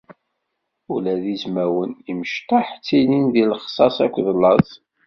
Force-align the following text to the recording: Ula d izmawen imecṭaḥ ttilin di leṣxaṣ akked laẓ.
Ula 0.93 1.13
d 1.21 1.23
izmawen 1.33 1.91
imecṭaḥ 2.11 2.67
ttilin 2.73 3.25
di 3.33 3.43
leṣxaṣ 3.51 3.95
akked 4.05 4.27
laẓ. 4.41 4.69